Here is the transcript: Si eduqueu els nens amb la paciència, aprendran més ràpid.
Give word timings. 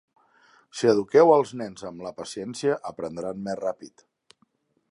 Si 0.77 0.87
eduqueu 0.93 1.33
els 1.33 1.51
nens 1.61 1.85
amb 1.89 2.03
la 2.07 2.13
paciència, 2.21 2.79
aprendran 2.93 3.45
més 3.49 3.61
ràpid. 3.61 4.05